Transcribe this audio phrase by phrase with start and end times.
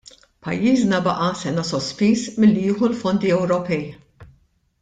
[0.45, 3.87] Pajjiżna baqa' sena sospiż milli jieħu l-fondi Ewropej.